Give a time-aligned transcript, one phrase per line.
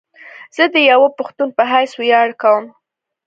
[0.55, 2.65] زه ديوه پښتون په حيث وياړ کوم